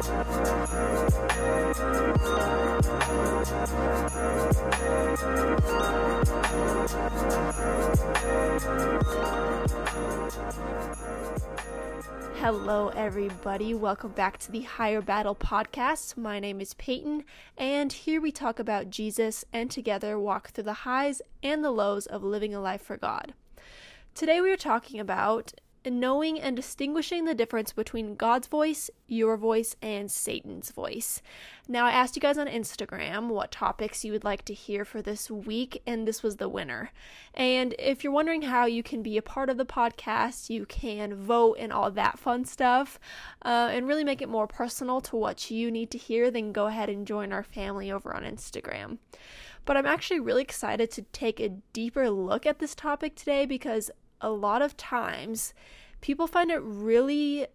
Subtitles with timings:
[0.00, 0.12] Hello,
[12.96, 13.74] everybody.
[13.74, 16.16] Welcome back to the Higher Battle podcast.
[16.16, 17.24] My name is Peyton,
[17.58, 22.06] and here we talk about Jesus and together walk through the highs and the lows
[22.06, 23.34] of living a life for God.
[24.14, 25.52] Today, we are talking about
[25.84, 31.22] knowing and distinguishing the difference between God's voice, your voice, and Satan's voice.
[31.68, 35.00] Now, I asked you guys on Instagram what topics you would like to hear for
[35.00, 36.90] this week, and this was the winner.
[37.34, 41.14] And if you're wondering how you can be a part of the podcast, you can
[41.14, 42.98] vote and all that fun stuff,
[43.44, 46.66] uh, and really make it more personal to what you need to hear, then go
[46.66, 48.98] ahead and join our family over on Instagram.
[49.64, 53.90] But I'm actually really excited to take a deeper look at this topic today because
[54.20, 55.54] a lot of times
[56.00, 57.46] people find it really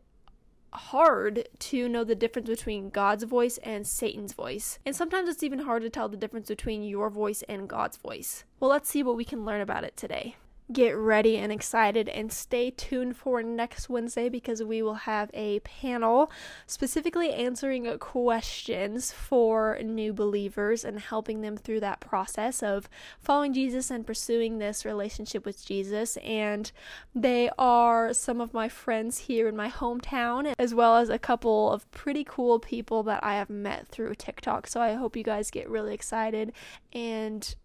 [0.74, 4.80] hard to know the difference between God's voice and Satan's voice.
[4.86, 8.43] And sometimes it's even hard to tell the difference between your voice and God's voice.
[8.60, 10.36] Well, let's see what we can learn about it today
[10.74, 15.60] get ready and excited and stay tuned for next Wednesday because we will have a
[15.60, 16.32] panel
[16.66, 23.91] specifically answering questions for new believers and helping them through that process of following Jesus
[23.91, 26.18] and pursuing this relationship with Jesus.
[26.18, 26.71] And
[27.13, 31.71] they are some of my friends here in my hometown, as well as a couple
[31.71, 34.66] of pretty cool people that I have met through TikTok.
[34.66, 36.54] So I hope you guys get really excited
[36.91, 37.55] and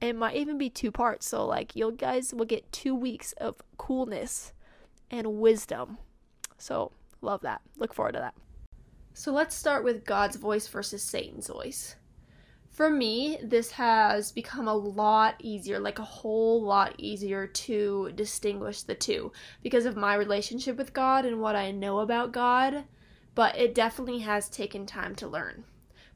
[0.00, 1.26] it might even be two parts.
[1.26, 4.52] So, like, you guys will get two weeks of coolness
[5.10, 5.98] and wisdom.
[6.58, 7.62] So, love that.
[7.76, 8.34] Look forward to that.
[9.14, 11.96] So, let's start with God's voice versus Satan's voice.
[12.76, 18.82] For me, this has become a lot easier, like a whole lot easier to distinguish
[18.82, 22.84] the two because of my relationship with God and what I know about God,
[23.34, 25.64] but it definitely has taken time to learn.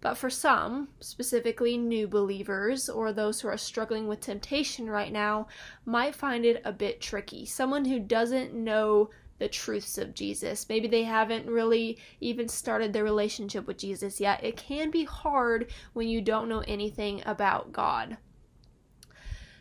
[0.01, 5.49] But for some, specifically new believers or those who are struggling with temptation right now,
[5.85, 7.45] might find it a bit tricky.
[7.45, 10.69] Someone who doesn't know the truths of Jesus.
[10.69, 14.45] Maybe they haven't really even started their relationship with Jesus yet.
[14.45, 18.19] It can be hard when you don't know anything about God.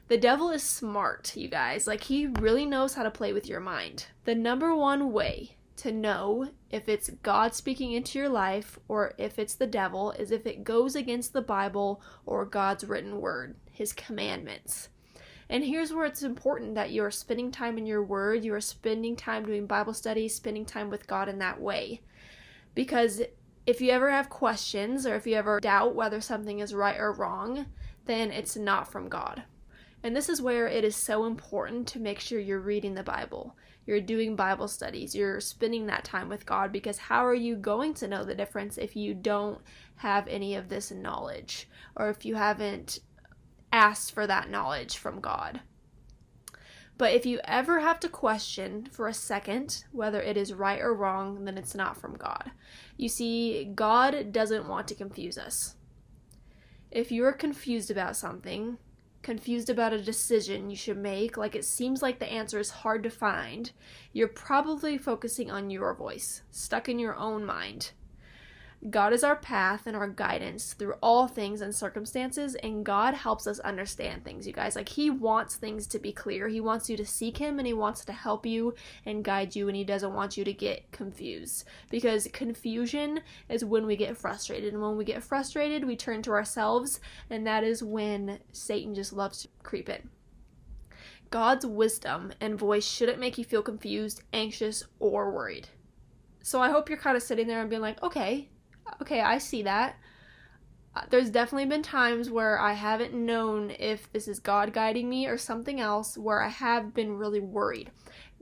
[0.09, 1.85] The devil is smart, you guys.
[1.85, 4.07] Like, he really knows how to play with your mind.
[4.25, 9.39] The number one way to know if it's God speaking into your life or if
[9.39, 13.93] it's the devil is if it goes against the Bible or God's written word, his
[13.93, 14.89] commandments.
[15.49, 19.15] And here's where it's important that you're spending time in your word, you are spending
[19.15, 22.01] time doing Bible studies, spending time with God in that way.
[22.75, 23.21] Because
[23.65, 27.11] if you ever have questions or if you ever doubt whether something is right or
[27.11, 27.65] wrong,
[28.05, 29.43] then it's not from God.
[30.03, 33.55] And this is where it is so important to make sure you're reading the Bible
[33.89, 37.95] you're doing Bible studies, you're spending that time with God because how are you going
[37.95, 39.59] to know the difference if you don't
[39.95, 42.99] have any of this knowledge or if you haven't
[43.73, 45.61] asked for that knowledge from God?
[46.99, 50.93] But if you ever have to question for a second whether it is right or
[50.93, 52.51] wrong, then it's not from God.
[52.95, 55.77] You see, God doesn't want to confuse us.
[56.91, 58.77] If you're confused about something,
[59.21, 63.03] confused about a decision you should make, like it seems like the answer is hard
[63.03, 63.71] to find,
[64.13, 67.91] you're probably focusing on your voice, stuck in your own mind.
[68.89, 73.45] God is our path and our guidance through all things and circumstances, and God helps
[73.45, 74.77] us understand things, you guys.
[74.77, 76.47] Like, He wants things to be clear.
[76.47, 78.73] He wants you to seek Him and He wants to help you
[79.05, 81.65] and guide you, and He doesn't want you to get confused.
[81.89, 83.19] Because confusion
[83.49, 87.45] is when we get frustrated, and when we get frustrated, we turn to ourselves, and
[87.45, 90.09] that is when Satan just loves to creep in.
[91.31, 95.67] God's wisdom and voice shouldn't make you feel confused, anxious, or worried.
[96.41, 98.47] So I hope you're kind of sitting there and being like, okay,
[99.01, 99.95] okay, I see that.
[100.95, 105.27] Uh, there's definitely been times where I haven't known if this is God guiding me
[105.27, 107.91] or something else where I have been really worried.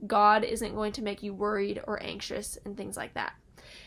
[0.06, 3.34] God isn't going to make you worried or anxious and things like that.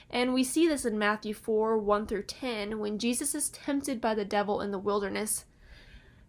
[0.10, 4.14] And we see this in Matthew 4 1 through 10 when Jesus is tempted by
[4.14, 5.46] the devil in the wilderness.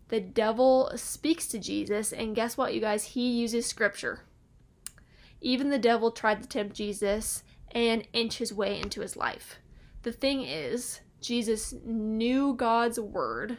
[0.08, 3.04] The devil speaks to Jesus, and guess what, you guys?
[3.04, 4.20] He uses scripture.
[5.40, 7.42] Even the devil tried to tempt Jesus
[7.72, 9.58] and inch his way into his life.
[10.02, 13.58] The thing is, Jesus knew God's word.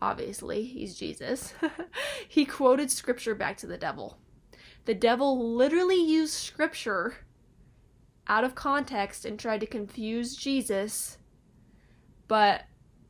[0.00, 1.54] Obviously, he's Jesus.
[2.28, 4.18] he quoted scripture back to the devil.
[4.84, 7.14] The devil literally used scripture
[8.28, 11.18] out of context and tried to confuse Jesus.
[12.28, 12.62] But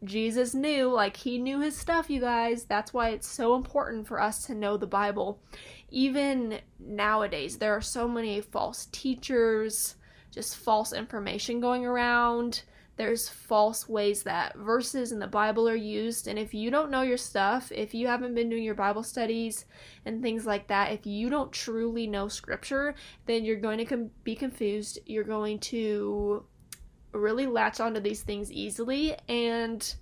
[0.04, 2.64] Jesus knew, like, he knew his stuff, you guys.
[2.64, 5.42] That's why it's so important for us to know the Bible.
[5.90, 9.96] Even nowadays, there are so many false teachers,
[10.36, 12.62] just false information going around.
[12.96, 16.28] There's false ways that verses in the Bible are used.
[16.28, 19.64] And if you don't know your stuff, if you haven't been doing your Bible studies
[20.04, 22.94] and things like that, if you don't truly know scripture,
[23.24, 24.98] then you're going to com- be confused.
[25.06, 26.44] You're going to
[27.12, 29.16] really latch onto these things easily.
[29.28, 29.94] And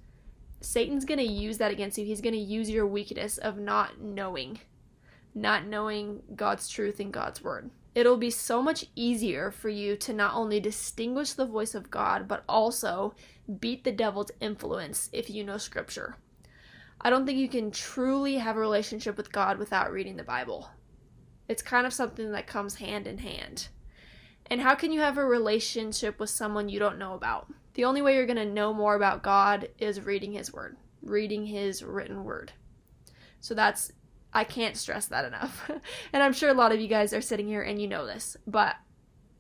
[0.61, 2.05] Satan's going to use that against you.
[2.05, 4.59] He's going to use your weakness of not knowing,
[5.33, 10.13] not knowing God's truth and God's word it'll be so much easier for you to
[10.13, 13.15] not only distinguish the voice of God, but also
[13.61, 16.17] beat the devil's influence if you know scripture.
[17.01, 20.71] I don't think you can truly have a relationship with God without reading the Bible.
[21.49, 23.69] It's kind of something that comes hand in hand.
[24.47, 27.53] And how can you have a relationship with someone you don't know about?
[27.75, 31.47] The only way you're going to know more about God is reading His Word, reading
[31.47, 32.53] His written Word.
[33.41, 33.93] So that's
[34.35, 35.71] I can't stress that enough.
[36.13, 38.37] and I'm sure a lot of you guys are sitting here and you know this,
[38.47, 38.77] but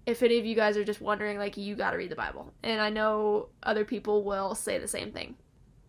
[0.07, 2.53] if any of you guys are just wondering, like, you gotta read the Bible.
[2.63, 5.37] And I know other people will say the same thing.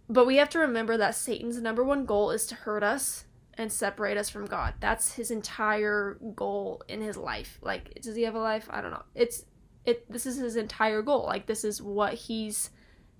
[0.10, 3.26] But we have to remember that Satan's number one goal is to hurt us
[3.58, 4.76] and separate us from God.
[4.80, 7.58] That's his entire goal in his life.
[7.62, 8.68] Like, does he have a life?
[8.70, 9.04] I don't know.
[9.16, 9.46] It's
[9.86, 11.26] it this is his entire goal.
[11.26, 12.72] Like this is what he's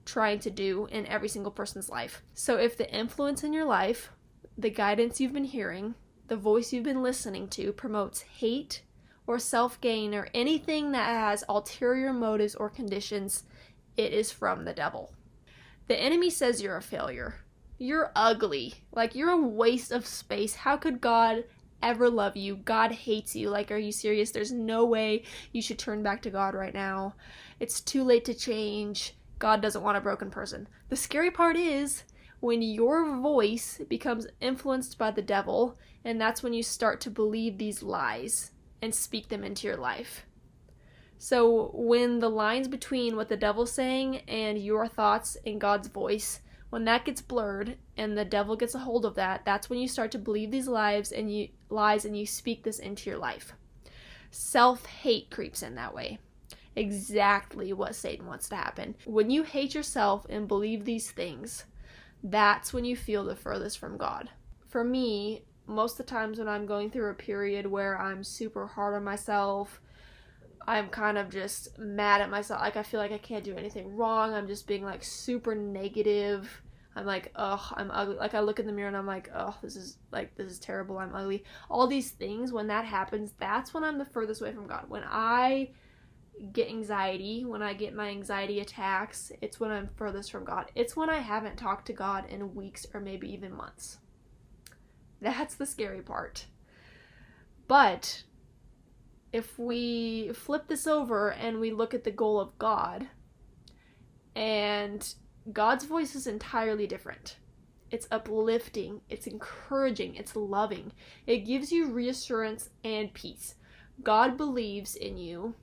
[0.06, 2.24] trying to do in every single person's life.
[2.34, 4.12] So if the influence in your life
[4.58, 5.96] the guidance you've been hearing,
[6.28, 8.82] the voice you've been listening to promotes hate
[9.28, 13.44] or self gain or anything that has ulterior motives or conditions,
[13.98, 15.14] it is from the devil.
[15.88, 17.36] The enemy says you're a failure.
[17.78, 18.76] You're ugly.
[18.92, 20.56] Like, you're a waste of space.
[20.56, 21.44] How could God
[21.84, 22.56] ever love you?
[22.56, 23.50] God hates you.
[23.50, 24.32] Like, are you serious?
[24.32, 27.16] There's no way you should turn back to God right now.
[27.60, 29.16] It's too late to change.
[29.38, 30.68] God doesn't want a broken person.
[30.90, 32.04] The scary part is,
[32.40, 37.58] when your voice becomes influenced by the devil, and that's when you start to believe
[37.58, 38.52] these lies
[38.82, 40.26] and speak them into your life.
[41.18, 46.42] So, when the lines between what the devil's saying and your thoughts and God's voice,
[46.70, 49.88] when that gets blurred and the devil gets a hold of that, that's when you
[49.88, 53.54] start to believe these lies and you lies and you speak this into your life.
[54.30, 56.20] Self-hate creeps in that way.
[56.76, 58.96] Exactly what Satan wants to happen.
[59.06, 61.64] When you hate yourself and believe these things,
[62.26, 64.30] that's when you feel the furthest from God.
[64.68, 68.66] For me, most of the times when I'm going through a period where I'm super
[68.66, 69.80] hard on myself,
[70.68, 72.62] I'm kind of just mad at myself.
[72.62, 74.34] Like, I feel like I can't do anything wrong.
[74.34, 76.62] I'm just being like super negative.
[76.96, 78.16] I'm like, ugh, I'm ugly.
[78.16, 80.60] Like, I look in the mirror and I'm like, ugh, this is like, this is
[80.60, 80.98] terrible.
[80.98, 81.44] I'm ugly.
[81.70, 84.86] All these things, when that happens, that's when I'm the furthest away from God.
[84.88, 85.70] When I
[86.52, 90.72] get anxiety, when I get my anxiety attacks, it's when I'm furthest from God.
[90.76, 93.98] It's when I haven't talked to God in weeks or maybe even months.
[95.22, 96.46] That's the scary part.
[97.68, 98.24] But
[99.32, 103.08] if we flip this over and we look at the goal of God,
[104.36, 105.14] and
[105.52, 107.38] God's voice is entirely different.
[107.92, 110.92] It's uplifting, it's encouraging, it's loving.
[111.28, 113.56] It gives you reassurance and peace.
[114.04, 115.56] God believes in you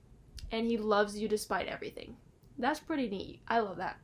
[0.53, 2.15] and he loves you despite everything.
[2.59, 3.41] That's pretty neat.
[3.47, 3.97] I love that.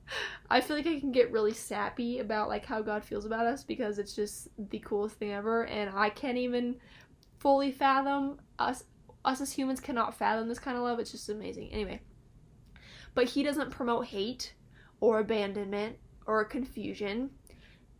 [0.50, 3.64] I feel like I can get really sappy about like how God feels about us
[3.64, 6.76] because it's just the coolest thing ever and I can't even
[7.38, 8.84] fully fathom us
[9.24, 10.98] us as humans cannot fathom this kind of love.
[11.00, 11.72] It's just amazing.
[11.72, 12.02] Anyway.
[13.14, 14.52] But he doesn't promote hate
[15.00, 15.96] or abandonment
[16.26, 17.30] or confusion.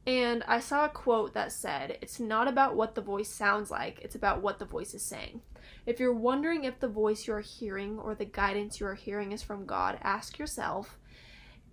[0.06, 4.00] And I saw a quote that said, It's not about what the voice sounds like,
[4.02, 5.40] it's about what the voice is saying.
[5.87, 9.66] If you're wondering if the voice you're hearing or the guidance you're hearing is from
[9.66, 10.99] God, ask yourself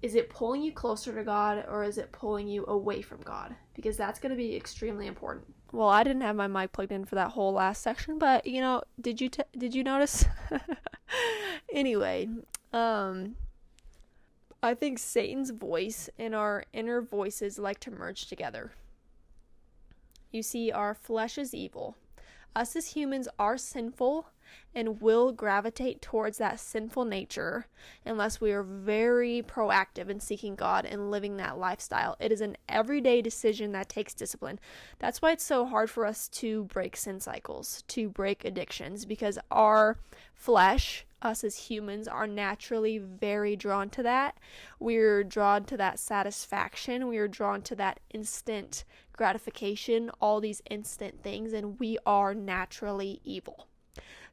[0.01, 3.55] is it pulling you closer to God or is it pulling you away from God?
[3.75, 5.45] Because that's going to be extremely important.
[5.71, 8.61] Well, I didn't have my mic plugged in for that whole last section, but you
[8.61, 10.25] know, did you t- did you notice?
[11.73, 12.27] anyway,
[12.73, 13.35] um
[14.63, 18.73] I think Satan's voice and our inner voices like to merge together.
[20.31, 21.95] You see, our flesh is evil,
[22.55, 24.27] us as humans are sinful
[24.75, 27.67] and will gravitate towards that sinful nature
[28.05, 32.17] unless we are very proactive in seeking God and living that lifestyle.
[32.19, 34.59] It is an everyday decision that takes discipline.
[34.99, 39.39] That's why it's so hard for us to break sin cycles, to break addictions, because
[39.49, 39.97] our
[40.33, 44.37] flesh us as humans are naturally very drawn to that.
[44.79, 47.07] We're drawn to that satisfaction.
[47.07, 53.21] We are drawn to that instant gratification, all these instant things, and we are naturally
[53.23, 53.67] evil.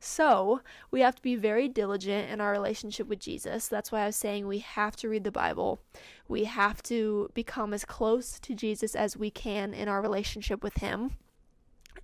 [0.00, 0.60] So,
[0.92, 3.66] we have to be very diligent in our relationship with Jesus.
[3.66, 5.80] That's why I was saying we have to read the Bible.
[6.28, 10.76] We have to become as close to Jesus as we can in our relationship with
[10.76, 11.16] Him.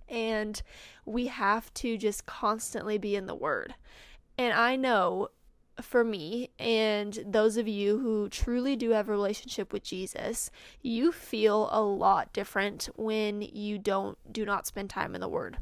[0.09, 0.61] And
[1.05, 3.75] we have to just constantly be in the Word.
[4.37, 5.29] And I know
[5.81, 10.49] for me and those of you who truly do have a relationship with Jesus,
[10.81, 15.57] you feel a lot different when you don't do not spend time in the word.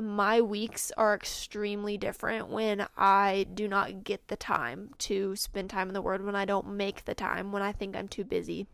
[0.00, 5.88] My weeks are extremely different when I do not get the time to spend time
[5.88, 8.66] in the word, when I don't make the time, when I think I'm too busy.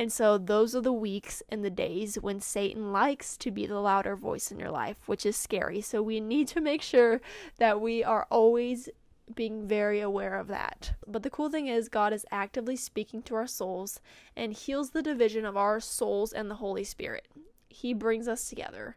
[0.00, 3.80] And so those are the weeks and the days when Satan likes to be the
[3.80, 5.82] louder voice in your life, which is scary.
[5.82, 7.20] So we need to make sure
[7.58, 8.88] that we are always
[9.34, 10.94] being very aware of that.
[11.06, 14.00] But the cool thing is, God is actively speaking to our souls
[14.34, 17.28] and heals the division of our souls and the Holy Spirit.
[17.68, 18.96] He brings us together.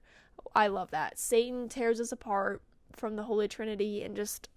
[0.56, 1.20] I love that.
[1.20, 2.62] Satan tears us apart
[2.94, 4.48] from the Holy Trinity and just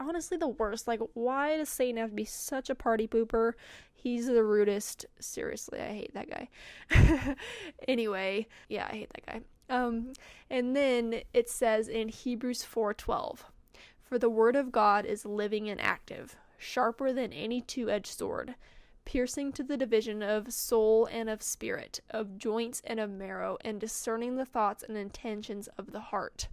[0.00, 0.88] honestly the worst.
[0.88, 3.52] Like, why does Satan have to be such a party pooper?
[3.92, 5.06] He's the rudest.
[5.20, 7.36] Seriously, I hate that guy.
[7.88, 9.40] anyway, yeah, I hate that guy.
[9.68, 10.14] Um,
[10.48, 13.44] and then it says in Hebrews 4:12,
[14.02, 18.56] "For the word of God is living and active, sharper than any two-edged sword."
[19.06, 23.80] piercing to the division of soul and of spirit, of joints and of marrow, and
[23.80, 26.48] discerning the thoughts and intentions of the heart.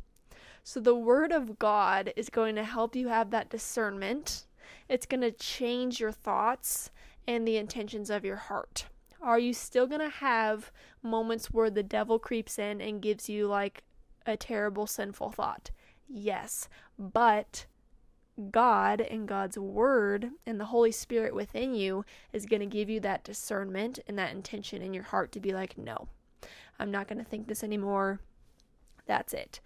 [0.69, 4.47] So, the Word of God is going to help you have that discernment.
[4.89, 6.91] It's going to change your thoughts
[7.25, 8.87] and the intentions of your heart.
[9.21, 13.47] Are you still going to have moments where the devil creeps in and gives you
[13.47, 13.85] like
[14.25, 15.71] a terrible sinful thought?
[16.05, 16.67] Yes,
[16.99, 17.65] but
[18.51, 22.99] God and God's Word and the Holy Spirit within you is going to give you
[22.99, 26.09] that discernment and that intention in your heart to be like, no,
[26.77, 28.19] I'm not going to think this anymore.
[29.05, 29.61] That's it.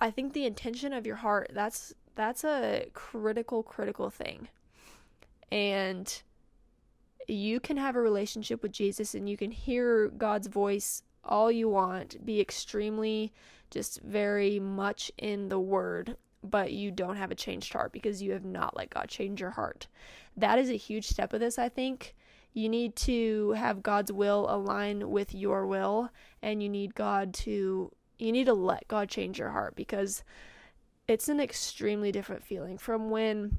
[0.00, 4.48] I think the intention of your heart, that's that's a critical critical thing.
[5.50, 6.22] And
[7.26, 11.68] you can have a relationship with Jesus and you can hear God's voice all you
[11.68, 13.32] want, be extremely
[13.70, 18.32] just very much in the word but you don't have a changed heart because you
[18.32, 19.86] have not let God change your heart.
[20.36, 22.14] That is a huge step of this, I think.
[22.52, 26.10] You need to have God's will align with your will,
[26.42, 30.24] and you need God to, you need to let God change your heart because
[31.06, 33.56] it's an extremely different feeling from when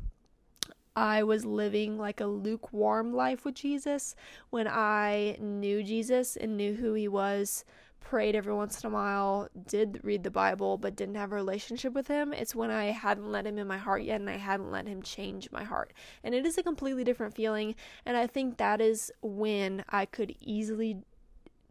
[0.96, 4.16] I was living like a lukewarm life with Jesus,
[4.50, 7.64] when I knew Jesus and knew who he was
[8.00, 11.94] prayed every once in a while, did read the Bible, but didn't have a relationship
[11.94, 14.72] with Him, it's when I hadn't let Him in my heart yet and I hadn't
[14.72, 15.94] let Him change my heart.
[16.24, 17.76] And it is a completely different feeling.
[18.06, 20.98] And I think that is when I could easily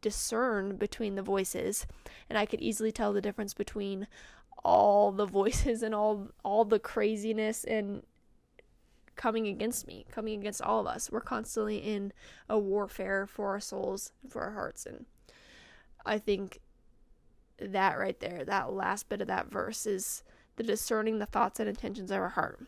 [0.01, 1.87] discern between the voices
[2.29, 4.07] and I could easily tell the difference between
[4.65, 8.03] all the voices and all all the craziness and
[9.17, 11.11] coming against me, coming against all of us.
[11.11, 12.13] We're constantly in
[12.49, 15.07] a warfare for our souls, and for our hearts and
[16.07, 16.61] I think
[17.61, 20.23] that right there, that last bit of that verse is
[20.57, 22.61] the discerning the thoughts and intentions of our heart.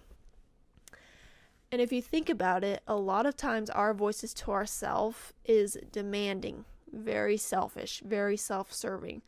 [1.72, 5.78] And if you think about it, a lot of times our voices to ourselves is
[5.92, 9.22] demanding, very selfish, very self-serving.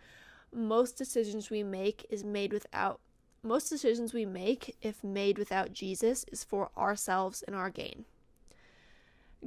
[0.53, 3.01] Most decisions we make is made without
[3.45, 8.05] most decisions we make if made without Jesus is for ourselves and our gain.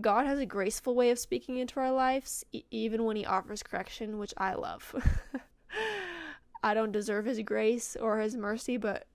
[0.01, 3.63] God has a graceful way of speaking into our lives, e- even when He offers
[3.63, 4.93] correction, which I love.
[6.63, 9.05] I don't deserve His grace or His mercy, but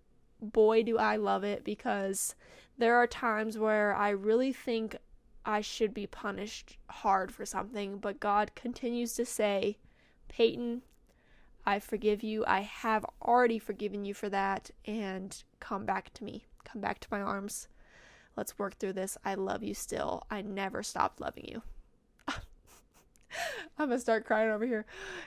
[0.40, 2.35] boy, do I love it because
[2.78, 4.97] there are times where I really think
[5.44, 9.78] I should be punished hard for something, but God continues to say,
[10.28, 10.82] Peyton,
[11.66, 12.44] I forgive you.
[12.47, 16.44] I have already forgiven you for that, and come back to me.
[16.64, 17.68] Come back to my arms.
[18.37, 19.18] Let's work through this.
[19.25, 20.23] I love you still.
[20.30, 21.62] I never stopped loving you.
[22.28, 24.87] I'm gonna start crying over here.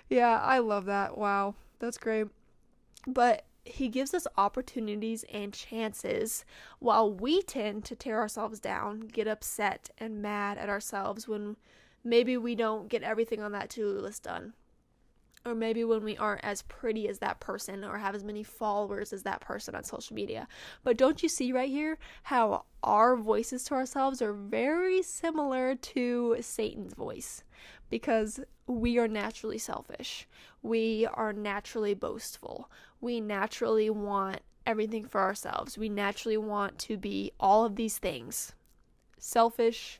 [0.10, 1.18] Yeah, I love that.
[1.18, 2.28] Wow, that's great.
[3.06, 6.46] But he gives us opportunities and chances
[6.80, 11.56] while we tend to tear ourselves down, get upset and mad at ourselves when
[12.04, 14.54] maybe we don't get everything on that to do list done
[15.46, 19.12] or maybe when we aren't as pretty as that person or have as many followers
[19.12, 20.48] as that person on social media.
[20.84, 26.38] But don't you see right here how our voices to ourselves are very similar to
[26.40, 27.44] Satan's voice?
[27.90, 30.28] Because we are naturally selfish.
[30.62, 32.70] We are naturally boastful.
[33.04, 35.78] We naturally want everything for ourselves.
[35.78, 38.54] We naturally want to be all of these things
[39.18, 40.00] selfish,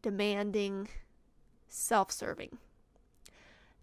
[0.00, 0.88] demanding,
[1.68, 2.56] self serving.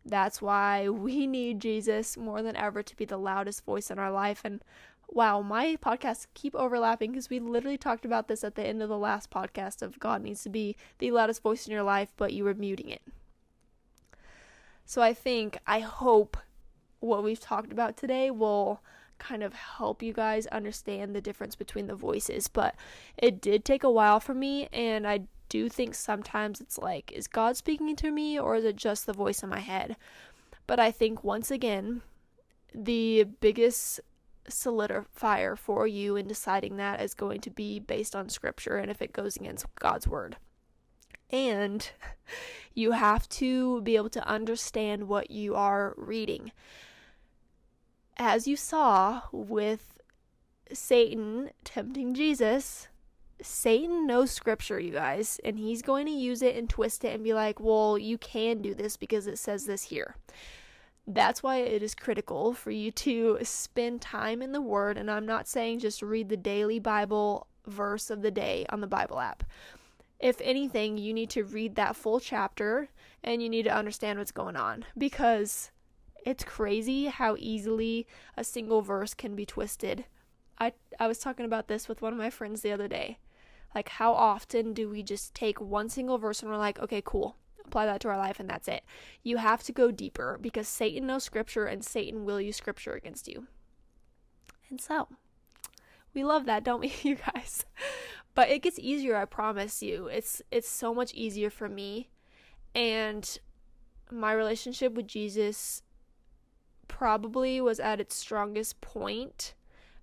[0.04, 4.10] That's why we need Jesus more than ever to be the loudest voice in our
[4.10, 4.42] life.
[4.44, 4.64] And
[5.08, 8.90] wow, my podcasts keep overlapping because we literally talked about this at the end of
[8.90, 12.34] the last podcast of God needs to be the loudest voice in your life, but
[12.34, 13.04] you were muting it.
[14.88, 16.36] So I think, I hope
[17.04, 18.82] what we've talked about today will
[19.20, 22.48] kind of help you guys understand the difference between the voices.
[22.48, 22.76] But
[23.18, 27.28] it did take a while for me, and I do think sometimes it's like, is
[27.28, 29.96] God speaking to me or is it just the voice in my head?
[30.66, 32.02] But I think once again,
[32.74, 34.00] the biggest
[34.50, 39.02] solidifier for you in deciding that is going to be based on scripture and if
[39.02, 40.38] it goes against God's word.
[41.30, 41.88] And
[42.74, 46.52] you have to be able to understand what you are reading.
[48.18, 50.00] As you saw with
[50.72, 52.88] Satan tempting Jesus,
[53.42, 57.24] Satan knows scripture, you guys, and he's going to use it and twist it and
[57.24, 60.16] be like, well, you can do this because it says this here.
[61.06, 64.98] That's why it is critical for you to spend time in the Word.
[64.98, 68.88] And I'm not saying just read the daily Bible verse of the day on the
[68.88, 69.44] Bible app.
[70.20, 72.88] If anything, you need to read that full chapter
[73.24, 75.72] and you need to understand what's going on because
[76.26, 80.06] it's crazy how easily a single verse can be twisted.
[80.60, 83.18] I, I was talking about this with one of my friends the other day.
[83.74, 87.36] Like, how often do we just take one single verse and we're like, okay, cool,
[87.66, 88.84] apply that to our life and that's it.
[89.24, 93.28] You have to go deeper because Satan knows scripture and Satan will use scripture against
[93.28, 93.48] you.
[94.70, 95.08] And so,
[96.14, 97.66] we love that, don't we, you guys?
[98.36, 100.08] But it gets easier, I promise you.
[100.08, 102.10] It's it's so much easier for me
[102.74, 103.40] and
[104.12, 105.84] my relationship with Jesus
[106.94, 109.56] probably was at its strongest point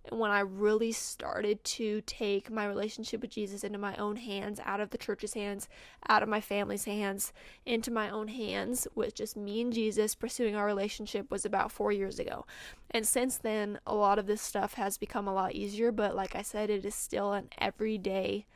[0.08, 4.80] when I really started to take my relationship with Jesus into my own hands, out
[4.80, 5.68] of the church's hands,
[6.08, 7.32] out of my family's hands,
[7.64, 11.92] into my own hands, with just me and Jesus pursuing our relationship was about four
[11.92, 12.44] years ago.
[12.90, 16.34] And since then, a lot of this stuff has become a lot easier, but like
[16.34, 18.46] I said, it is still an everyday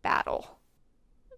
[0.00, 0.56] battle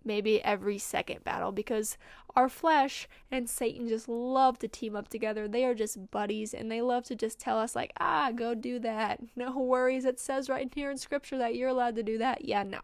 [0.05, 1.97] maybe every second battle because
[2.37, 5.47] our flesh and Satan just love to team up together.
[5.49, 8.79] They are just buddies and they love to just tell us, like, ah, go do
[8.81, 9.21] that.
[9.37, 10.05] No worries.
[10.05, 12.45] It says right here in scripture that you're allowed to do that.
[12.45, 12.81] Yeah, no.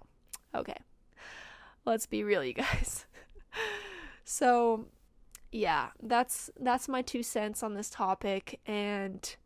[0.55, 0.77] Okay.
[1.85, 3.07] Let's be real, you guys.
[4.25, 4.87] so,
[5.53, 9.37] yeah, that's that's my two cents on this topic and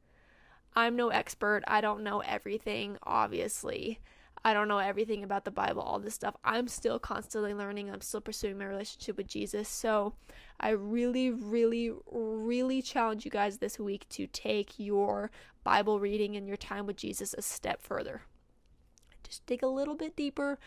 [0.76, 1.62] I'm no expert.
[1.66, 4.00] I don't know everything, obviously.
[4.44, 6.36] I don't know everything about the Bible, all this stuff.
[6.44, 7.90] I'm still constantly learning.
[7.90, 9.68] I'm still pursuing my relationship with Jesus.
[9.68, 10.14] So
[10.60, 15.30] I really, really, really challenge you guys this week to take your
[15.64, 18.22] Bible reading and your time with Jesus a step further.
[19.22, 20.58] Just dig a little bit deeper.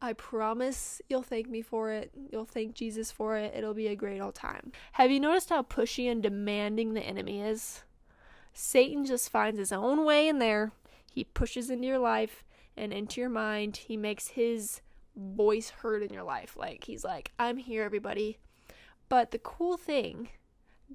[0.00, 2.12] I promise you'll thank me for it.
[2.30, 3.52] You'll thank Jesus for it.
[3.56, 4.70] It'll be a great old time.
[4.92, 7.82] Have you noticed how pushy and demanding the enemy is?
[8.52, 10.70] Satan just finds his own way in there.
[11.12, 12.44] He pushes into your life
[12.76, 13.76] and into your mind.
[13.76, 14.80] He makes his
[15.16, 16.56] voice heard in your life.
[16.56, 18.38] Like, he's like, I'm here, everybody.
[19.08, 20.30] But the cool thing,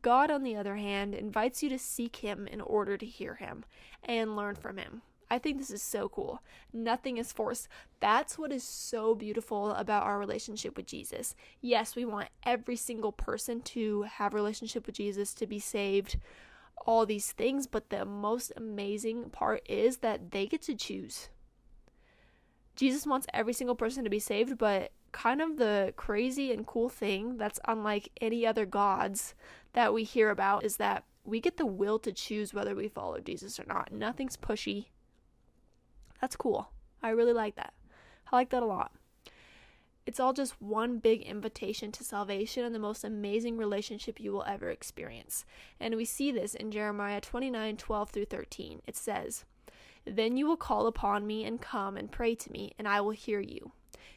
[0.01, 3.63] God, on the other hand, invites you to seek him in order to hear him
[4.03, 5.01] and learn from him.
[5.29, 6.41] I think this is so cool.
[6.71, 7.67] Nothing is forced.
[7.99, 11.35] That's what is so beautiful about our relationship with Jesus.
[11.59, 16.17] Yes, we want every single person to have a relationship with Jesus, to be saved,
[16.85, 21.29] all these things, but the most amazing part is that they get to choose.
[22.77, 26.89] Jesus wants every single person to be saved, but kind of the crazy and cool
[26.89, 29.33] thing that's unlike any other gods
[29.73, 33.19] that we hear about is that we get the will to choose whether we follow
[33.19, 33.91] Jesus or not.
[33.91, 34.85] Nothing's pushy.
[36.21, 36.69] That's cool.
[37.01, 37.73] I really like that.
[38.31, 38.91] I like that a lot.
[40.05, 44.45] It's all just one big invitation to salvation and the most amazing relationship you will
[44.47, 45.45] ever experience.
[45.79, 48.81] And we see this in Jeremiah 29 12 through 13.
[48.87, 49.43] It says,
[50.09, 53.11] then you will call upon me and come and pray to me, and I will
[53.11, 53.71] hear you.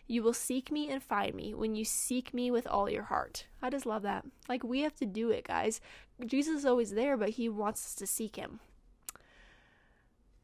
[0.07, 3.47] You will seek me and find me when you seek me with all your heart.
[3.63, 4.25] I just love that.
[4.49, 5.81] Like, we have to do it, guys.
[6.27, 8.61] Jesus is always there, but he wants us to seek him.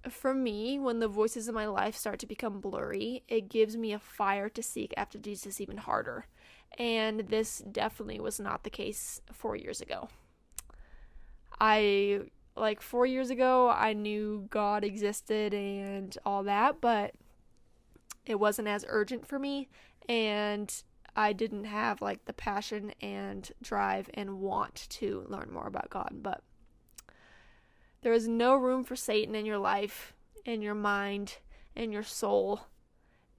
[0.09, 3.93] For me, when the voices in my life start to become blurry, it gives me
[3.93, 6.27] a fire to seek after Jesus even harder.
[6.79, 10.09] And this definitely was not the case four years ago.
[11.61, 12.21] I
[12.57, 17.15] like four years ago, I knew God existed and all that, but
[18.25, 19.69] it wasn't as urgent for me,
[20.09, 20.73] and
[21.15, 26.19] I didn't have like the passion and drive and want to learn more about God.
[26.23, 26.43] But
[28.03, 30.15] there is no room for Satan in your life,
[30.45, 31.39] in your mind,
[31.75, 32.63] in your soul,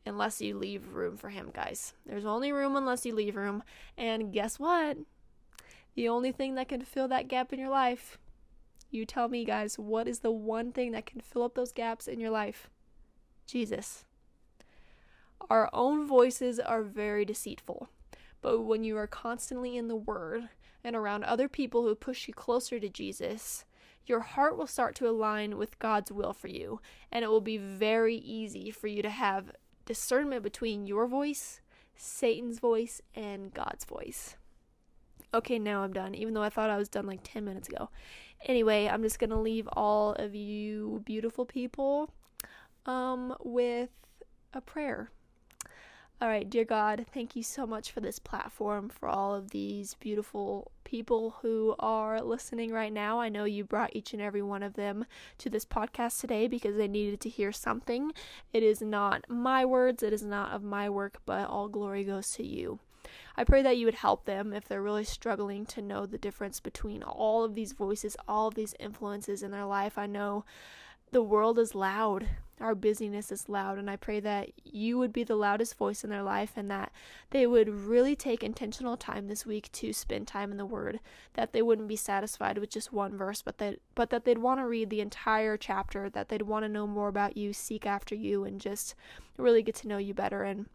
[0.05, 1.93] unless you leave room for him, guys.
[2.05, 3.63] There's only room unless you leave room.
[3.97, 4.97] And guess what?
[5.95, 8.17] The only thing that can fill that gap in your life
[8.89, 12.07] you tell me, guys, what is the one thing that can fill up those gaps
[12.07, 12.69] in your life?
[13.45, 14.05] Jesus.
[15.49, 17.89] Our own voices are very deceitful,
[18.41, 20.49] but when you are constantly in the Word
[20.83, 23.65] and around other people who push you closer to Jesus,
[24.05, 27.57] your heart will start to align with God's will for you, and it will be
[27.57, 29.51] very easy for you to have
[29.85, 31.61] discernment between your voice,
[31.95, 34.37] Satan's voice, and God's voice.
[35.33, 37.89] Okay, now I'm done, even though I thought I was done like 10 minutes ago.
[38.45, 42.13] Anyway, I'm just to leave all of you beautiful people
[42.85, 43.89] um, with
[44.53, 45.11] a prayer.
[46.19, 49.93] All right, dear God, thank you so much for this platform, for all of these
[49.95, 53.19] beautiful people who are listening right now.
[53.19, 55.05] I know you brought each and every one of them
[55.37, 58.13] to this podcast today because they needed to hear something.
[58.51, 62.29] It is not my words, it is not of my work, but all glory goes
[62.31, 62.79] to you.
[63.35, 66.59] I pray that you would help them if they're really struggling to know the difference
[66.59, 69.97] between all of these voices, all of these influences in their life.
[69.97, 70.45] I know
[71.11, 72.27] the world is loud
[72.59, 76.09] our busyness is loud and i pray that you would be the loudest voice in
[76.09, 76.91] their life and that
[77.29, 80.99] they would really take intentional time this week to spend time in the word
[81.33, 84.59] that they wouldn't be satisfied with just one verse but that but that they'd want
[84.59, 88.15] to read the entire chapter that they'd want to know more about you seek after
[88.15, 88.95] you and just
[89.37, 90.65] really get to know you better and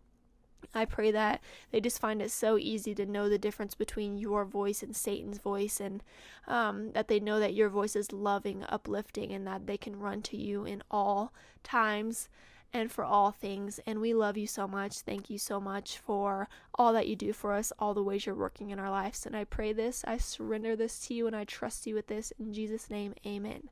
[0.74, 4.44] I pray that they just find it so easy to know the difference between your
[4.44, 6.02] voice and Satan's voice, and
[6.46, 10.22] um, that they know that your voice is loving, uplifting, and that they can run
[10.22, 12.28] to you in all times
[12.72, 13.80] and for all things.
[13.86, 15.00] And we love you so much.
[15.00, 18.34] Thank you so much for all that you do for us, all the ways you're
[18.34, 19.26] working in our lives.
[19.26, 22.32] And I pray this, I surrender this to you, and I trust you with this.
[22.38, 23.68] In Jesus' name, amen.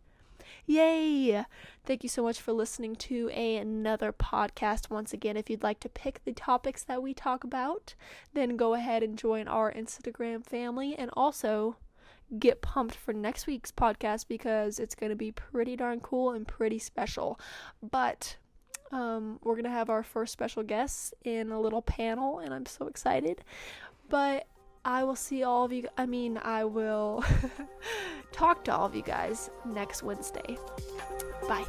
[0.66, 1.44] Yay!
[1.84, 4.90] Thank you so much for listening to another podcast.
[4.90, 7.94] Once again, if you'd like to pick the topics that we talk about,
[8.34, 11.76] then go ahead and join our Instagram family and also
[12.38, 16.46] get pumped for next week's podcast because it's going to be pretty darn cool and
[16.46, 17.40] pretty special.
[17.82, 18.36] But
[18.92, 22.66] um, we're going to have our first special guest in a little panel, and I'm
[22.66, 23.42] so excited.
[24.08, 24.46] But
[24.84, 25.88] I will see all of you.
[25.96, 27.24] I mean, I will
[28.32, 30.56] talk to all of you guys next Wednesday.
[31.48, 31.64] Bye.